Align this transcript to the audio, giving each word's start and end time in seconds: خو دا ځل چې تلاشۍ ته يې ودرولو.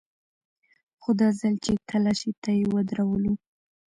خو 1.01 1.09
دا 1.19 1.29
ځل 1.39 1.53
چې 1.65 1.71
تلاشۍ 1.89 2.31
ته 2.43 2.51
يې 2.57 2.65
ودرولو. 2.73 3.33